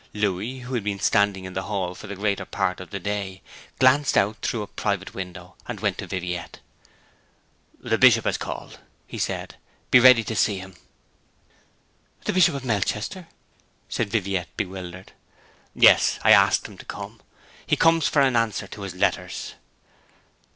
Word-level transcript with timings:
Louis, 0.15 0.61
who 0.61 0.73
had 0.73 0.83
been 0.83 0.99
standing 0.99 1.45
in 1.45 1.53
the 1.53 1.61
hall 1.69 1.93
the 1.93 2.15
greater 2.15 2.43
part 2.43 2.79
of 2.79 2.89
that 2.89 3.03
day, 3.03 3.43
glanced 3.77 4.17
out 4.17 4.37
through 4.37 4.63
a 4.63 4.65
private 4.65 5.13
window, 5.13 5.55
and 5.67 5.79
went 5.79 5.99
to 5.99 6.07
Viviette. 6.07 6.59
'The 7.79 7.99
Bishop 7.99 8.25
has 8.25 8.39
called,' 8.39 8.79
he 9.05 9.19
said. 9.19 9.57
'Be 9.91 9.99
ready 9.99 10.23
to 10.23 10.35
see 10.35 10.57
him.' 10.57 10.75
'The 12.23 12.33
Bishop 12.33 12.55
of 12.55 12.65
Melchester?' 12.65 13.27
said 13.89 14.09
Viviette, 14.09 14.57
bewildered. 14.57 15.11
'Yes. 15.75 16.17
I 16.23 16.31
asked 16.31 16.67
him 16.67 16.79
to 16.79 16.85
come. 16.85 17.21
He 17.63 17.75
comes 17.75 18.07
for 18.07 18.23
an 18.23 18.35
answer 18.35 18.65
to 18.65 18.81
his 18.81 18.95
letters.' 18.95 19.53